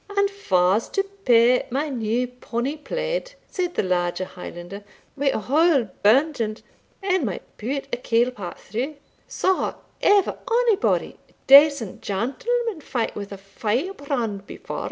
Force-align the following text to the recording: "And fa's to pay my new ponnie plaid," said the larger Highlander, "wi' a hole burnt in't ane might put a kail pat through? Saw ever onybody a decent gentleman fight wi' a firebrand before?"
"And 0.17 0.31
fa's 0.31 0.89
to 0.97 1.03
pay 1.03 1.67
my 1.69 1.89
new 1.89 2.25
ponnie 2.25 2.77
plaid," 2.83 3.33
said 3.45 3.75
the 3.75 3.83
larger 3.83 4.25
Highlander, 4.25 4.83
"wi' 5.15 5.27
a 5.29 5.37
hole 5.37 5.89
burnt 6.01 6.41
in't 6.41 6.63
ane 7.03 7.23
might 7.23 7.43
put 7.59 7.85
a 7.93 7.97
kail 7.97 8.31
pat 8.31 8.57
through? 8.59 8.95
Saw 9.27 9.75
ever 10.01 10.39
onybody 10.47 11.17
a 11.29 11.33
decent 11.45 12.01
gentleman 12.01 12.81
fight 12.81 13.15
wi' 13.15 13.27
a 13.29 13.37
firebrand 13.37 14.47
before?" 14.47 14.79